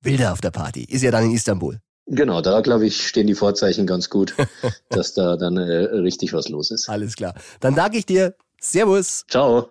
[0.00, 0.84] wilder auf der Party.
[0.84, 1.78] Ist ja dann in Istanbul.
[2.06, 4.34] Genau, da glaube ich, stehen die Vorzeichen ganz gut,
[4.90, 5.62] dass da dann äh,
[5.96, 6.88] richtig was los ist.
[6.88, 7.34] Alles klar.
[7.60, 8.34] Dann danke ich dir.
[8.60, 9.24] Servus.
[9.28, 9.70] Ciao.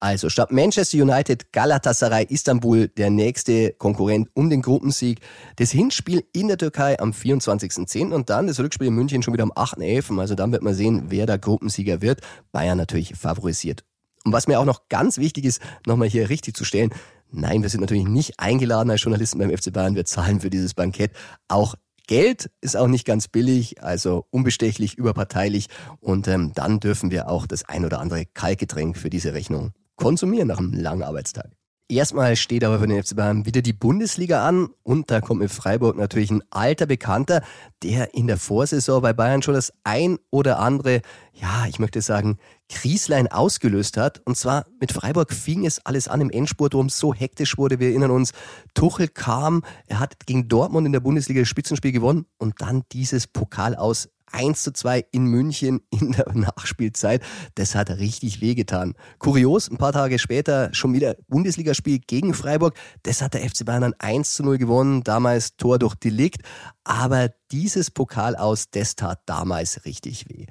[0.00, 5.20] Also statt Manchester United, Galatasaray, Istanbul, der nächste Konkurrent um den Gruppensieg.
[5.56, 8.12] Das Hinspiel in der Türkei am 24.10.
[8.12, 10.20] und dann das Rückspiel in München schon wieder am 8.11.
[10.20, 12.20] Also dann wird man sehen, wer da Gruppensieger wird.
[12.52, 13.82] Bayern natürlich favorisiert.
[14.26, 16.90] Und was mir auch noch ganz wichtig ist, nochmal hier richtig zu stellen,
[17.34, 19.94] nein, wir sind natürlich nicht eingeladen als Journalisten beim FC Bayern.
[19.94, 21.12] Wir zahlen für dieses Bankett
[21.48, 21.74] auch
[22.06, 25.68] Geld ist auch nicht ganz billig, also unbestechlich, überparteilich.
[26.00, 30.48] Und ähm, dann dürfen wir auch das ein oder andere Kaltgetränk für diese Rechnung konsumieren
[30.48, 31.50] nach einem langen Arbeitstag.
[31.86, 35.50] Erstmal steht aber für den FC Bayern wieder die Bundesliga an und da kommt mit
[35.50, 37.42] Freiburg natürlich ein alter Bekannter,
[37.82, 41.02] der in der Vorsaison bei Bayern schon das ein oder andere,
[41.34, 42.38] ja, ich möchte sagen,
[42.70, 44.22] Krieslein ausgelöst hat.
[44.24, 47.78] Und zwar mit Freiburg fing es alles an im Endspurt, worum es so hektisch wurde.
[47.80, 48.32] Wir erinnern uns,
[48.72, 53.26] Tuchel kam, er hat gegen Dortmund in der Bundesliga das Spitzenspiel gewonnen und dann dieses
[53.26, 57.22] Pokal aus 1 zu 2 in München in der Nachspielzeit.
[57.54, 58.94] Das hat richtig wehgetan.
[59.18, 62.74] Kurios, ein paar Tage später schon wieder Bundesligaspiel gegen Freiburg.
[63.02, 66.42] Das hat der FC Bayern dann 1 zu 0 gewonnen, damals Tor durch Delikt.
[66.84, 70.46] Aber dieses Pokal aus, das tat damals richtig weh.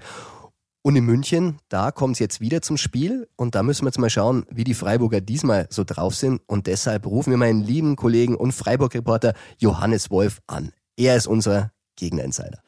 [0.86, 4.00] Und in München, da kommt es jetzt wieder zum Spiel und da müssen wir jetzt
[4.00, 6.42] mal schauen, wie die Freiburger diesmal so drauf sind.
[6.46, 10.74] Und deshalb rufen wir meinen lieben Kollegen und Freiburg-Reporter Johannes Wolf an.
[10.98, 12.62] Er ist unser Gegner-Insider.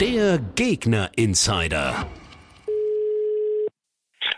[0.00, 2.06] Der Gegner-Insider.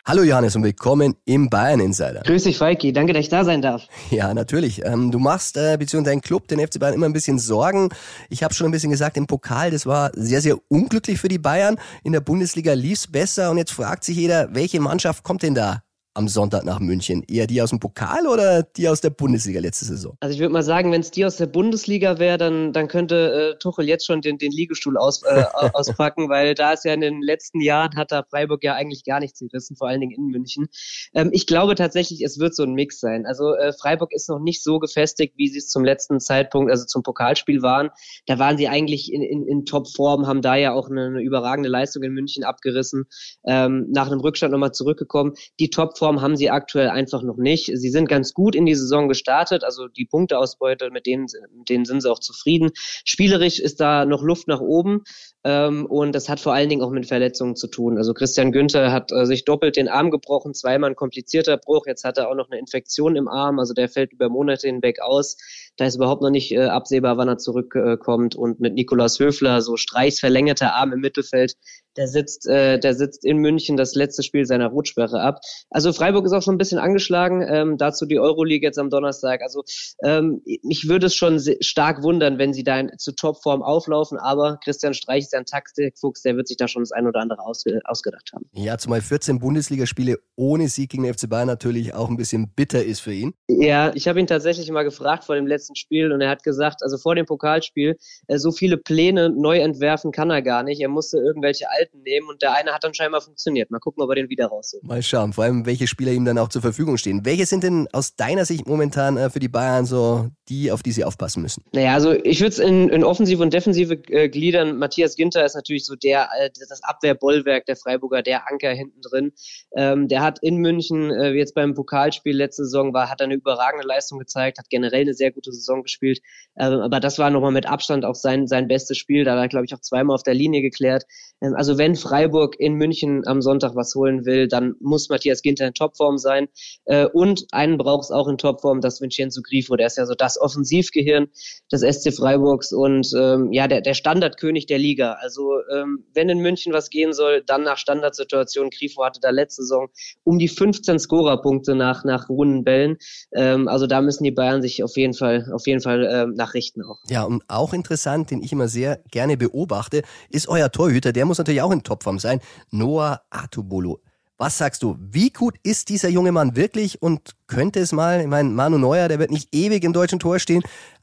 [0.05, 2.23] Hallo Johannes und willkommen im Bayern Insider.
[2.27, 2.93] Grüß dich, Falki.
[2.93, 3.87] Danke, dass ich da sein darf.
[4.11, 4.85] Ja, natürlich.
[4.85, 7.91] Ähm, du machst äh, beziehungsweise dein Club, den FC Bayern, immer ein bisschen Sorgen.
[8.29, 11.39] Ich habe schon ein bisschen gesagt, im Pokal, das war sehr, sehr unglücklich für die
[11.39, 11.77] Bayern.
[12.03, 15.85] In der Bundesliga lief's besser und jetzt fragt sich jeder, welche Mannschaft kommt denn da
[16.15, 17.23] am Sonntag nach München?
[17.29, 20.17] Eher die aus dem Pokal oder die aus der Bundesliga letzte Saison?
[20.21, 23.55] Also ich würde mal sagen, wenn es die aus der Bundesliga wäre, dann, dann könnte
[23.55, 27.01] äh, Tuchel jetzt schon den, den Liegestuhl aus, äh, auspacken, weil da ist ja in
[27.01, 30.27] den letzten Jahren hat da Freiburg ja eigentlich gar nichts gerissen, vor allen Dingen in
[30.27, 30.69] München.
[31.15, 33.27] Ähm, ich glaube tatsächlich, es wird so ein Mix sein.
[33.27, 36.85] Also äh, Freiburg ist noch nicht so gefestigt, wie sie es zum letzten Zeitpunkt, also
[36.85, 37.91] zum Pokalspiel waren.
[38.27, 41.71] Da waren sie eigentlich in, in, in Topform, haben da ja auch eine, eine überragende
[41.71, 43.05] Leistung in München abgerissen,
[43.47, 45.33] ähm, nach einem Rückstand nochmal zurückgekommen.
[45.59, 47.71] Die Topform haben sie aktuell einfach noch nicht.
[47.73, 51.85] Sie sind ganz gut in die Saison gestartet, also die Punkteausbeute, mit denen, mit denen
[51.85, 52.71] sind sie auch zufrieden.
[53.05, 55.05] Spielerisch ist da noch Luft nach oben.
[55.45, 57.99] Ähm, und das hat vor allen Dingen auch mit Verletzungen zu tun.
[57.99, 61.87] Also Christian Günther hat äh, sich doppelt den Arm gebrochen, zweimal ein komplizierter Bruch.
[61.87, 65.01] Jetzt hat er auch noch eine Infektion im Arm, also der fällt über Monate hinweg
[65.01, 65.37] aus.
[65.77, 68.37] Da ist überhaupt noch nicht äh, absehbar, wann er zurückkommt.
[68.37, 71.57] und mit Nikolaus Höfler, so Streichs verlängerter Arm im Mittelfeld,
[71.97, 75.41] der sitzt, äh, der sitzt in München das letzte Spiel seiner Rotsperre ab.
[75.71, 77.45] Also Freiburg ist auch schon ein bisschen angeschlagen.
[77.49, 79.43] Ähm, dazu die Euroleague jetzt am Donnerstag.
[79.43, 79.65] Also
[80.03, 84.19] ähm, mich würde es schon stark wundern, wenn sie da in, zu Topform auflaufen.
[84.19, 87.21] Aber Christian Streich ist ja ein Taktikfuchs, der wird sich da schon das ein oder
[87.21, 88.47] andere aus, ausgedacht haben.
[88.53, 92.85] Ja, zumal 14 Bundesligaspiele ohne Sieg gegen den FC Bayern natürlich auch ein bisschen bitter
[92.85, 93.35] ist für ihn.
[93.49, 96.83] Ja, ich habe ihn tatsächlich mal gefragt vor dem letzten Spiel und er hat gesagt,
[96.83, 100.81] also vor dem Pokalspiel, äh, so viele Pläne neu entwerfen kann er gar nicht.
[100.81, 103.71] Er musste irgendwelche alten nehmen und der eine hat dann scheinbar funktioniert.
[103.71, 104.85] Mal gucken, ob er den wieder rausholt.
[104.85, 107.25] Mal schauen, vor allem welche Spieler ihm dann auch zur Verfügung stehen.
[107.25, 110.93] Welche sind denn aus deiner Sicht momentan äh, für die Bayern so die, auf die
[110.93, 111.65] sie aufpassen müssen?
[111.73, 114.79] Naja, also ich würde es in, in Offensive und Defensive äh, gliedern.
[114.79, 119.33] Matthias Ginter ist natürlich so der, äh, das Abwehrbollwerk der Freiburger, der Anker hinten drin.
[119.77, 123.35] Ähm, der hat in München, äh, jetzt beim Pokalspiel letzte Saison, war, hat er eine
[123.35, 126.21] überragende Leistung gezeigt, hat generell eine sehr gute Saison gespielt.
[126.59, 129.25] Ähm, aber das war nochmal mit Abstand auch sein, sein bestes Spiel.
[129.25, 131.05] Da hat er, glaube ich, auch zweimal auf der Linie geklärt.
[131.41, 135.67] Ähm, also wenn Freiburg in München am Sonntag was holen will, dann muss Matthias Ginter
[135.67, 136.49] in Topform sein.
[136.85, 139.77] Äh, und einen braucht es auch in Topform, das Vincenzo Grifo.
[139.77, 141.29] Der ist ja so das Offensivgehirn
[141.71, 145.17] des SC Freiburgs und ähm, ja, der, der Standardkönig der Liga.
[145.21, 148.71] Also ähm, wenn in München was gehen soll, dann nach Standardsituation.
[148.71, 149.89] Grifo hatte da letzte Saison
[150.25, 152.99] um die 15 Scorerpunkte nach, nach runden Bällen.
[153.35, 156.83] Ähm, also da müssen die Bayern sich auf jeden Fall, auf jeden Fall ähm, nachrichten
[156.83, 156.99] auch.
[157.09, 161.13] Ja, und auch interessant, den ich immer sehr gerne beobachte, ist euer Torhüter.
[161.13, 162.41] Der muss natürlich auch in Topform sein.
[162.71, 164.01] Noah Atubolo.
[164.39, 164.97] Was sagst du?
[164.99, 169.07] Wie gut ist dieser junge Mann wirklich und könnte es mal, ich meine, Manu Neuer,
[169.09, 170.63] der wird nicht ewig im deutschen Tor stehen,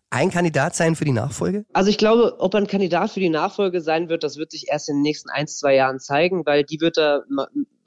[0.09, 1.65] ein Kandidat sein für die Nachfolge?
[1.73, 4.69] Also ich glaube, ob er ein Kandidat für die Nachfolge sein wird, das wird sich
[4.69, 7.25] erst in den nächsten ein, zwei Jahren zeigen, weil die wird er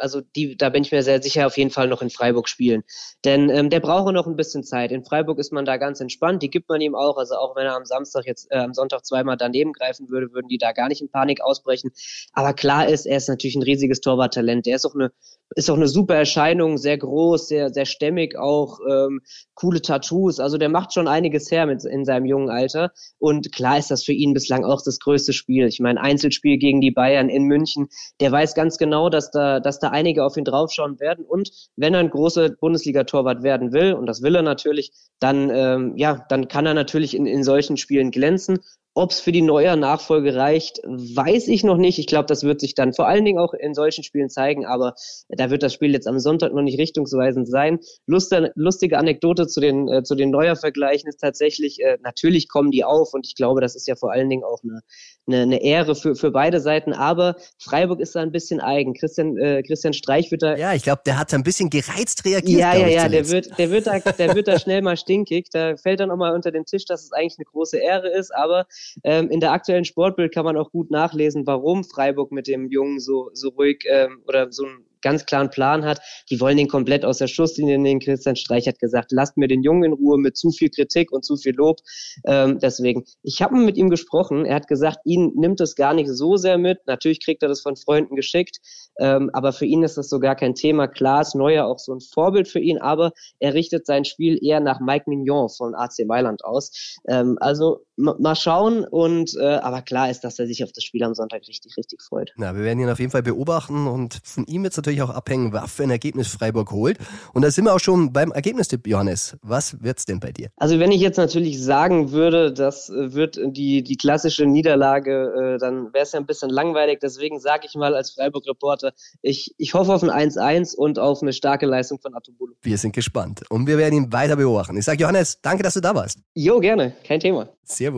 [0.03, 2.83] also die, da bin ich mir sehr sicher, auf jeden Fall noch in Freiburg spielen.
[3.25, 4.91] Denn ähm, der braucht noch ein bisschen Zeit.
[4.91, 7.17] In Freiburg ist man da ganz entspannt, die gibt man ihm auch.
[7.17, 10.49] Also auch wenn er am Samstag jetzt, äh, am Sonntag zweimal daneben greifen würde, würden
[10.49, 11.93] die da gar nicht in Panik ausbrechen.
[12.33, 14.67] Aber klar ist, er ist natürlich ein riesiges Torwarttalent.
[14.67, 15.13] Der ist auch eine,
[15.55, 19.21] ist auch eine super Erscheinung, sehr groß, sehr, sehr stämmig auch, ähm,
[19.55, 20.41] coole Tattoos.
[20.41, 22.93] Also der macht schon einiges her mit, in seinem jungen Alter.
[23.19, 25.67] Und klar ist das für ihn bislang auch das größte Spiel.
[25.67, 27.89] Ich meine, Einzelspiel gegen die Bayern in München.
[28.21, 31.25] Der weiß ganz genau, dass da, dass da einige auf ihn draufschauen werden.
[31.25, 35.97] Und wenn er ein großer Bundesliga-Torwart werden will, und das will er natürlich, dann, ähm,
[35.97, 38.59] ja, dann kann er natürlich in, in solchen Spielen glänzen.
[38.95, 41.99] Ob es für die neue Nachfolge reicht, weiß ich noch nicht.
[41.99, 44.95] Ich glaube, das wird sich dann vor allen Dingen auch in solchen Spielen zeigen, aber
[45.29, 47.79] da wird das Spiel jetzt am Sonntag noch nicht richtungsweisend sein.
[48.07, 52.85] Lustige, lustige Anekdote zu den, äh, zu den Neuer-Vergleichen ist tatsächlich, äh, natürlich kommen die
[52.85, 54.81] auf und ich glaube, das ist ja vor allen Dingen auch eine,
[55.27, 58.93] eine, eine Ehre für, für beide Seiten, aber Freiburg ist da ein bisschen eigen.
[58.93, 60.57] Christian, äh, Christian Streich wird da.
[60.57, 62.61] Ja, ich glaube, der hat da ein bisschen gereizt reagiert.
[62.61, 65.49] Ja, ja, ja, der wird, der wird da, der wird da schnell mal stinkig.
[65.51, 68.35] Da fällt dann auch mal unter den Tisch, dass es eigentlich eine große Ehre ist,
[68.35, 68.67] aber
[69.05, 73.01] ähm, in der aktuellen Sportbild kann man auch gut nachlesen, warum Freiburg mit dem Jungen
[73.01, 76.01] so, so ruhig ähm, oder so ein ganz klaren Plan hat.
[76.31, 78.01] Die wollen den komplett aus der Schusslinie nehmen.
[78.01, 81.25] Christian Streich hat gesagt, lasst mir den Jungen in Ruhe mit zu viel Kritik und
[81.25, 81.81] zu viel Lob.
[82.25, 84.47] Ähm, deswegen, ich habe mit ihm gesprochen.
[84.47, 86.79] Er hat gesagt, ihn nimmt es gar nicht so sehr mit.
[86.87, 88.59] Natürlich kriegt er das von Freunden geschickt.
[88.99, 90.87] Ähm, aber für ihn ist das so gar kein Thema.
[90.87, 94.61] Klar ist Neuer auch so ein Vorbild für ihn, aber er richtet sein Spiel eher
[94.61, 96.99] nach Mike Mignon von AC Mailand aus.
[97.09, 101.03] Ähm, also mal schauen und äh, aber klar ist, dass er sich auf das Spiel
[101.05, 102.33] am Sonntag richtig, richtig freut.
[102.37, 105.11] Na, wir werden ihn auf jeden Fall beobachten und von ihm wird es natürlich auch
[105.11, 106.99] abhängen, was für ein Ergebnis Freiburg holt.
[107.33, 109.37] Und da sind wir auch schon beim Ergebnistipp, Johannes.
[109.43, 110.49] Was wird's denn bei dir?
[110.57, 115.93] Also wenn ich jetzt natürlich sagen würde, das wird die, die klassische Niederlage, äh, dann
[115.93, 117.01] wäre es ja ein bisschen langweilig.
[117.01, 121.33] Deswegen sage ich mal als Freiburg-Reporter, ich, ich hoffe auf ein 1-1 und auf eine
[121.33, 122.55] starke Leistung von Atubulu.
[122.63, 124.77] Wir sind gespannt und wir werden ihn weiter beobachten.
[124.77, 126.19] Ich sage Johannes, danke, dass du da warst.
[126.35, 127.49] Jo, gerne, kein Thema.
[127.65, 127.92] Servus.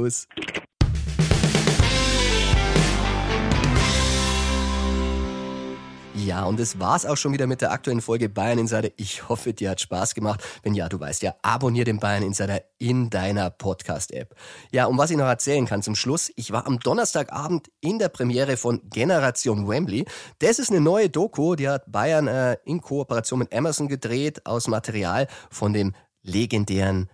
[6.24, 8.88] Ja, und das war's auch schon wieder mit der aktuellen Folge Bayern Insider.
[8.96, 10.42] Ich hoffe, dir hat Spaß gemacht.
[10.62, 14.34] Wenn ja, du weißt ja, abonnier den Bayern Insider in deiner Podcast-App.
[14.72, 18.08] Ja, und was ich noch erzählen kann zum Schluss, ich war am Donnerstagabend in der
[18.08, 20.06] Premiere von Generation Wembley.
[20.38, 24.66] Das ist eine neue Doku, die hat Bayern äh, in Kooperation mit Amazon gedreht aus
[24.66, 25.92] Material von dem
[26.22, 27.10] legendären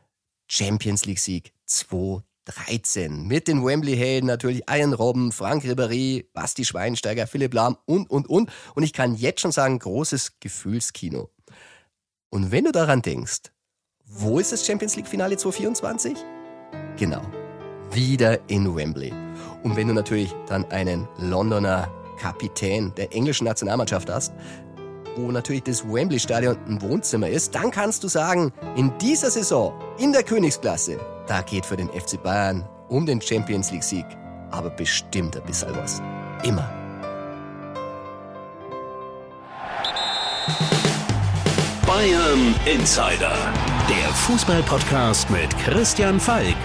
[0.46, 2.29] Champions League Sieg 2000.
[2.44, 8.28] 13 mit den Wembley-Helden natürlich Ian Robben, Frank Ribéry, Basti Schweinsteiger, Philipp Lahm und, und,
[8.28, 8.50] und.
[8.74, 11.30] Und ich kann jetzt schon sagen, großes Gefühlskino.
[12.30, 13.52] Und wenn du daran denkst,
[14.04, 16.16] wo ist das Champions League-Finale 2024?
[16.96, 17.22] Genau,
[17.92, 19.12] wieder in Wembley.
[19.62, 21.88] Und wenn du natürlich dann einen Londoner
[22.18, 24.32] Kapitän der englischen Nationalmannschaft hast,
[25.16, 30.12] wo natürlich das Wembley-Stadion ein Wohnzimmer ist, dann kannst du sagen, in dieser Saison, in
[30.12, 30.98] der Königsklasse,
[31.30, 34.06] da geht für den FC Bayern um den Champions League-Sieg
[34.50, 36.02] aber bestimmt ein bisschen was.
[36.42, 36.68] Immer.
[41.86, 43.36] Bayern Insider,
[43.88, 46.56] der Fußball-Podcast mit Christian Falk.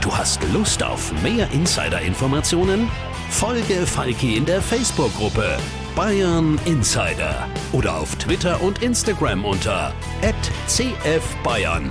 [0.00, 2.90] Du hast Lust auf mehr Insider-Informationen?
[3.30, 5.56] Folge Falki in der Facebook-Gruppe
[5.96, 9.92] Bayern Insider oder auf Twitter und Instagram unter
[10.66, 11.90] @cfbayern.